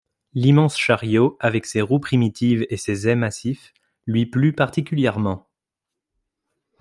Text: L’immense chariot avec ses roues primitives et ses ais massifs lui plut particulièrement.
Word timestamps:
L’immense 0.33 0.79
chariot 0.79 1.37
avec 1.39 1.67
ses 1.67 1.79
roues 1.79 1.99
primitives 1.99 2.65
et 2.71 2.77
ses 2.77 3.07
ais 3.07 3.13
massifs 3.13 3.71
lui 4.07 4.25
plut 4.25 4.51
particulièrement. 4.51 5.47